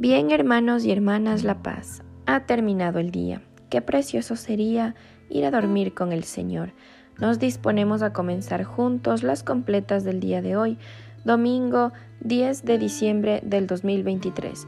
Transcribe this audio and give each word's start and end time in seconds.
Bien, 0.00 0.30
hermanos 0.30 0.86
y 0.86 0.92
hermanas, 0.92 1.44
la 1.44 1.62
paz. 1.62 2.02
Ha 2.24 2.46
terminado 2.46 3.00
el 3.00 3.10
día. 3.10 3.42
Qué 3.68 3.82
precioso 3.82 4.34
sería 4.34 4.94
ir 5.28 5.44
a 5.44 5.50
dormir 5.50 5.92
con 5.92 6.12
el 6.12 6.24
Señor. 6.24 6.72
Nos 7.18 7.38
disponemos 7.38 8.00
a 8.00 8.14
comenzar 8.14 8.64
juntos 8.64 9.22
las 9.22 9.42
completas 9.42 10.02
del 10.02 10.18
día 10.18 10.40
de 10.40 10.56
hoy, 10.56 10.78
domingo 11.26 11.92
10 12.20 12.64
de 12.64 12.78
diciembre 12.78 13.42
del 13.44 13.66
2023, 13.66 14.66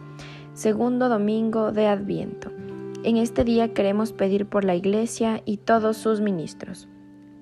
segundo 0.53 1.09
domingo 1.09 1.73
de 1.73 1.87
Adviento. 1.87 2.53
En 3.03 3.17
este 3.17 3.43
día 3.43 3.73
queremos 3.73 4.13
pedir 4.13 4.45
por 4.45 4.65
la 4.65 4.75
Iglesia 4.75 5.41
y 5.47 5.57
todos 5.57 5.97
sus 5.97 6.21
ministros. 6.21 6.89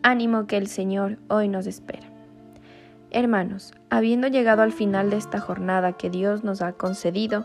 Ánimo 0.05 0.47
que 0.47 0.59
el 0.59 0.69
Señor 0.69 1.19
hoy 1.27 1.49
nos 1.49 1.67
espera. 1.67 2.07
Hermanos, 3.13 3.75
habiendo 3.91 4.29
llegado 4.29 4.63
al 4.63 4.71
final 4.71 5.11
de 5.11 5.17
esta 5.17 5.41
jornada 5.41 5.95
que 5.95 6.11
Dios 6.11 6.45
nos 6.45 6.63
ha 6.63 6.75
concedido, 6.75 7.45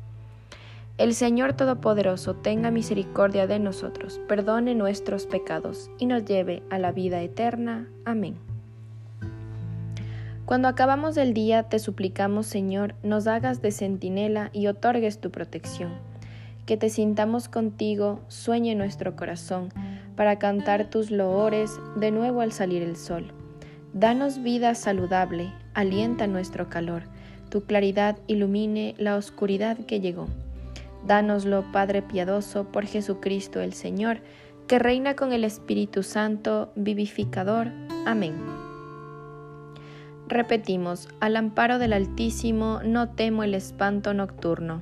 El 1.01 1.15
Señor 1.15 1.53
Todopoderoso 1.53 2.35
tenga 2.35 2.69
misericordia 2.69 3.47
de 3.47 3.57
nosotros, 3.57 4.21
perdone 4.27 4.75
nuestros 4.75 5.25
pecados 5.25 5.89
y 5.97 6.05
nos 6.05 6.25
lleve 6.25 6.61
a 6.69 6.77
la 6.77 6.91
vida 6.91 7.23
eterna. 7.23 7.89
Amén. 8.05 8.35
Cuando 10.45 10.67
acabamos 10.67 11.17
el 11.17 11.33
día, 11.33 11.63
te 11.63 11.79
suplicamos, 11.79 12.45
Señor, 12.45 12.93
nos 13.01 13.25
hagas 13.25 13.63
de 13.63 13.71
centinela 13.71 14.51
y 14.53 14.67
otorgues 14.67 15.19
tu 15.19 15.31
protección. 15.31 15.91
Que 16.67 16.77
te 16.77 16.89
sintamos 16.89 17.49
contigo, 17.49 18.19
sueñe 18.27 18.75
nuestro 18.75 19.15
corazón 19.15 19.69
para 20.15 20.37
cantar 20.37 20.91
tus 20.91 21.09
loores 21.09 21.79
de 21.95 22.11
nuevo 22.11 22.41
al 22.41 22.51
salir 22.51 22.83
el 22.83 22.95
sol. 22.95 23.33
Danos 23.93 24.43
vida 24.43 24.75
saludable, 24.75 25.51
alienta 25.73 26.27
nuestro 26.27 26.69
calor, 26.69 27.05
tu 27.49 27.63
claridad 27.63 28.19
ilumine 28.27 28.93
la 28.99 29.15
oscuridad 29.15 29.79
que 29.79 29.99
llegó. 29.99 30.27
Dánoslo, 31.05 31.63
Padre 31.71 32.01
piadoso, 32.01 32.65
por 32.65 32.85
Jesucristo 32.85 33.59
el 33.59 33.73
Señor, 33.73 34.21
que 34.67 34.79
reina 34.79 35.15
con 35.15 35.33
el 35.33 35.43
Espíritu 35.43 36.03
Santo, 36.03 36.71
vivificador. 36.75 37.67
Amén. 38.05 38.35
Repetimos, 40.27 41.09
al 41.19 41.35
amparo 41.35 41.77
del 41.77 41.91
Altísimo 41.91 42.79
no 42.85 43.09
temo 43.09 43.43
el 43.43 43.53
espanto 43.53 44.13
nocturno. 44.13 44.81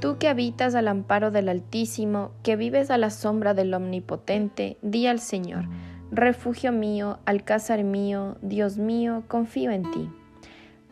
Tú 0.00 0.16
que 0.16 0.28
habitas 0.28 0.74
al 0.74 0.88
amparo 0.88 1.30
del 1.30 1.50
Altísimo, 1.50 2.30
que 2.42 2.56
vives 2.56 2.90
a 2.90 2.96
la 2.96 3.10
sombra 3.10 3.52
del 3.52 3.74
Omnipotente, 3.74 4.78
di 4.80 5.06
al 5.06 5.20
Señor, 5.20 5.66
refugio 6.10 6.72
mío, 6.72 7.18
alcázar 7.26 7.84
mío, 7.84 8.38
Dios 8.40 8.78
mío, 8.78 9.24
confío 9.28 9.70
en 9.72 9.82
ti. 9.90 10.08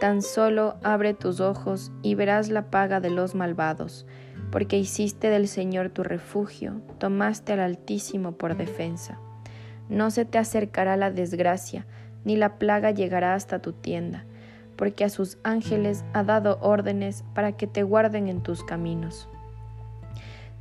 Tan 0.00 0.22
solo 0.22 0.76
abre 0.82 1.14
tus 1.14 1.40
ojos 1.40 1.92
y 2.02 2.14
verás 2.14 2.48
la 2.48 2.70
paga 2.70 3.00
de 3.00 3.10
los 3.10 3.34
malvados, 3.34 4.06
porque 4.50 4.78
hiciste 4.78 5.30
del 5.30 5.48
Señor 5.48 5.90
tu 5.90 6.02
refugio, 6.02 6.80
tomaste 6.98 7.52
al 7.52 7.60
Altísimo 7.60 8.32
por 8.32 8.56
defensa. 8.56 9.18
No 9.88 10.10
se 10.10 10.24
te 10.24 10.38
acercará 10.38 10.96
la 10.96 11.10
desgracia, 11.10 11.86
ni 12.24 12.36
la 12.36 12.58
plaga 12.58 12.90
llegará 12.90 13.34
hasta 13.34 13.60
tu 13.60 13.72
tienda 13.72 14.24
porque 14.76 15.04
a 15.04 15.08
sus 15.08 15.38
ángeles 15.42 16.04
ha 16.12 16.24
dado 16.24 16.58
órdenes 16.60 17.24
para 17.34 17.52
que 17.52 17.66
te 17.66 17.82
guarden 17.82 18.28
en 18.28 18.42
tus 18.42 18.64
caminos. 18.64 19.28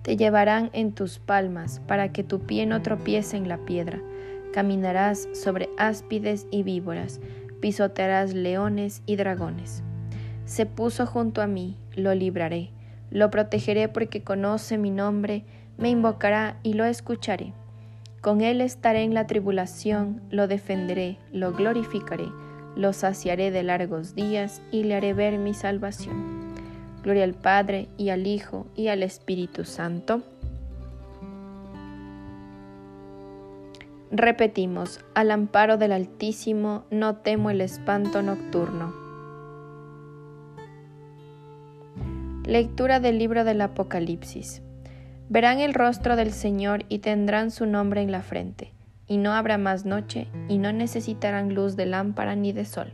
Te 0.01 0.17
llevarán 0.17 0.69
en 0.73 0.93
tus 0.93 1.19
palmas 1.19 1.81
para 1.87 2.11
que 2.11 2.23
tu 2.23 2.41
pie 2.41 2.65
no 2.65 2.81
tropiece 2.81 3.37
en 3.37 3.47
la 3.47 3.57
piedra. 3.57 4.01
Caminarás 4.51 5.29
sobre 5.33 5.69
áspides 5.77 6.45
y 6.51 6.63
víboras, 6.63 7.21
pisotearás 7.63 8.33
leones 8.33 9.03
y 9.05 9.15
dragones. 9.15 9.83
Se 10.43 10.65
puso 10.65 11.05
junto 11.05 11.41
a 11.41 11.47
mí, 11.47 11.77
lo 11.95 12.13
libraré, 12.13 12.71
lo 13.09 13.31
protegeré 13.31 13.87
porque 13.87 14.21
conoce 14.21 14.77
mi 14.77 14.91
nombre, 14.91 15.45
me 15.77 15.89
invocará 15.89 16.59
y 16.61 16.73
lo 16.73 16.83
escucharé. 16.83 17.53
Con 18.19 18.41
él 18.41 18.59
estaré 18.59 19.03
en 19.03 19.13
la 19.13 19.27
tribulación, 19.27 20.21
lo 20.29 20.49
defenderé, 20.49 21.19
lo 21.31 21.53
glorificaré 21.53 22.25
lo 22.75 22.93
saciaré 22.93 23.51
de 23.51 23.63
largos 23.63 24.15
días 24.15 24.61
y 24.71 24.83
le 24.83 24.95
haré 24.95 25.13
ver 25.13 25.37
mi 25.37 25.53
salvación. 25.53 26.53
Gloria 27.03 27.23
al 27.23 27.33
Padre 27.33 27.89
y 27.97 28.09
al 28.09 28.27
Hijo 28.27 28.67
y 28.75 28.87
al 28.87 29.03
Espíritu 29.03 29.65
Santo. 29.65 30.23
Repetimos, 34.15 35.03
al 35.15 35.31
amparo 35.31 35.77
del 35.77 35.91
Altísimo 35.91 36.85
no 36.91 37.15
temo 37.15 37.49
el 37.49 37.61
espanto 37.61 38.21
nocturno. 38.21 38.93
Lectura 42.45 42.99
del 42.99 43.17
libro 43.17 43.43
del 43.43 43.59
Apocalipsis. 43.59 44.61
Verán 45.29 45.57
el 45.57 45.73
rostro 45.73 46.15
del 46.15 46.31
Señor 46.31 46.85
y 46.89 46.99
tendrán 46.99 47.49
su 47.49 47.65
nombre 47.65 48.03
en 48.03 48.11
la 48.11 48.21
frente 48.21 48.71
y 49.07 49.17
no 49.17 49.33
habrá 49.33 49.57
más 49.57 49.83
noche, 49.83 50.27
y 50.47 50.59
no 50.59 50.71
necesitarán 50.71 51.55
luz 51.55 51.75
de 51.75 51.87
lámpara 51.87 52.35
ni 52.35 52.53
de 52.53 52.65
sol, 52.65 52.93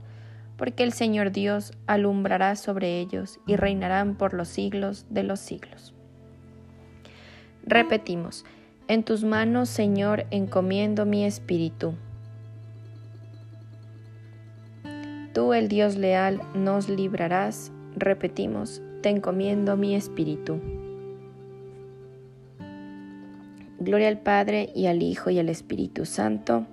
porque 0.55 0.83
el 0.83 0.93
Señor 0.93 1.33
Dios 1.33 1.73
alumbrará 1.85 2.55
sobre 2.55 2.97
ellos 3.01 3.41
y 3.45 3.57
reinarán 3.57 4.15
por 4.15 4.33
los 4.33 4.47
siglos 4.47 5.05
de 5.09 5.23
los 5.23 5.41
siglos. 5.41 5.93
Repetimos, 7.63 8.45
en 8.89 9.03
tus 9.03 9.23
manos, 9.23 9.69
Señor, 9.69 10.25
encomiendo 10.31 11.05
mi 11.05 11.23
espíritu. 11.23 11.93
Tú, 15.31 15.53
el 15.53 15.67
Dios 15.67 15.95
leal, 15.95 16.41
nos 16.55 16.89
librarás. 16.89 17.71
Repetimos, 17.95 18.81
te 19.03 19.09
encomiendo 19.09 19.77
mi 19.77 19.93
espíritu. 19.93 20.59
Gloria 23.79 24.07
al 24.07 24.19
Padre 24.19 24.71
y 24.75 24.87
al 24.87 25.03
Hijo 25.03 25.29
y 25.29 25.37
al 25.37 25.49
Espíritu 25.49 26.05
Santo. 26.05 26.65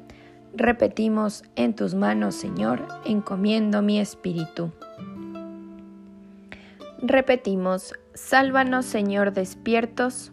Repetimos, 0.54 1.44
en 1.54 1.74
tus 1.74 1.94
manos, 1.94 2.34
Señor, 2.34 2.88
encomiendo 3.04 3.82
mi 3.82 4.00
espíritu. 4.00 4.72
Repetimos, 7.02 7.92
sálvanos, 8.14 8.86
Señor, 8.86 9.34
despiertos. 9.34 10.32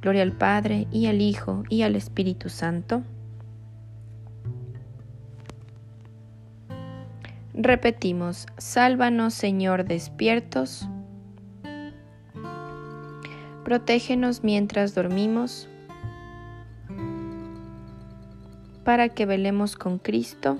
Gloria 0.00 0.22
al 0.22 0.32
Padre 0.32 0.86
y 0.90 1.06
al 1.06 1.20
Hijo 1.20 1.64
y 1.68 1.82
al 1.82 1.94
Espíritu 1.94 2.48
Santo. 2.48 3.02
Repetimos, 7.52 8.46
sálvanos 8.56 9.34
Señor 9.34 9.84
despiertos, 9.84 10.88
protégenos 13.64 14.42
mientras 14.42 14.94
dormimos, 14.94 15.68
para 18.84 19.10
que 19.10 19.26
velemos 19.26 19.76
con 19.76 19.98
Cristo 19.98 20.56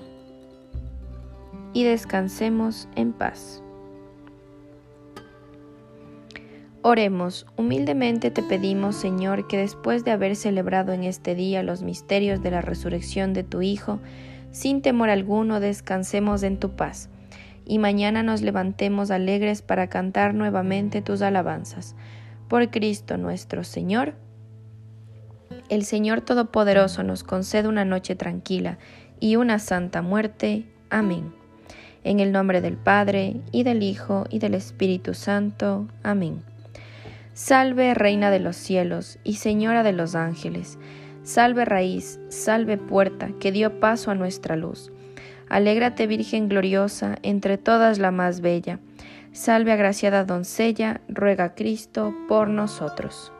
y 1.73 1.83
descansemos 1.83 2.87
en 2.95 3.13
paz. 3.13 3.63
Oremos, 6.83 7.45
humildemente 7.57 8.31
te 8.31 8.41
pedimos, 8.41 8.95
Señor, 8.95 9.47
que 9.47 9.57
después 9.57 10.03
de 10.03 10.09
haber 10.09 10.35
celebrado 10.35 10.93
en 10.93 11.03
este 11.03 11.35
día 11.35 11.61
los 11.61 11.83
misterios 11.83 12.41
de 12.41 12.49
la 12.49 12.61
resurrección 12.61 13.33
de 13.33 13.43
tu 13.43 13.61
Hijo, 13.61 13.99
sin 14.51 14.81
temor 14.81 15.11
alguno 15.11 15.59
descansemos 15.59 16.41
en 16.41 16.57
tu 16.57 16.71
paz, 16.71 17.09
y 17.65 17.77
mañana 17.77 18.23
nos 18.23 18.41
levantemos 18.41 19.11
alegres 19.11 19.61
para 19.61 19.89
cantar 19.89 20.33
nuevamente 20.33 21.03
tus 21.03 21.21
alabanzas. 21.21 21.95
Por 22.47 22.71
Cristo 22.71 23.15
nuestro 23.17 23.63
Señor. 23.63 24.15
El 25.69 25.85
Señor 25.85 26.21
Todopoderoso 26.21 27.03
nos 27.03 27.23
concede 27.23 27.67
una 27.67 27.85
noche 27.85 28.15
tranquila 28.15 28.79
y 29.19 29.35
una 29.35 29.59
santa 29.59 30.01
muerte. 30.01 30.65
Amén. 30.89 31.31
En 32.03 32.19
el 32.19 32.31
nombre 32.31 32.59
del 32.59 32.75
Padre, 32.75 33.35
y 33.51 33.61
del 33.61 33.83
Hijo, 33.83 34.25
y 34.31 34.39
del 34.39 34.55
Espíritu 34.55 35.13
Santo. 35.13 35.87
Amén. 36.01 36.50
Salve, 37.33 37.93
Reina 37.93 38.29
de 38.29 38.39
los 38.39 38.55
cielos, 38.55 39.19
y 39.23 39.35
Señora 39.35 39.83
de 39.83 39.93
los 39.93 40.15
ángeles 40.15 40.77
Salve 41.23 41.65
raíz, 41.65 42.19
salve 42.29 42.77
puerta, 42.77 43.29
que 43.39 43.51
dio 43.51 43.79
paso 43.79 44.09
a 44.09 44.15
nuestra 44.15 44.55
luz. 44.55 44.91
Alégrate 45.49 46.07
Virgen 46.07 46.49
gloriosa, 46.49 47.17
entre 47.21 47.59
todas 47.59 47.99
la 47.99 48.09
más 48.09 48.41
bella. 48.41 48.79
Salve 49.31 49.71
agraciada 49.71 50.25
doncella, 50.25 51.01
ruega 51.07 51.53
Cristo 51.53 52.15
por 52.27 52.49
nosotros. 52.49 53.31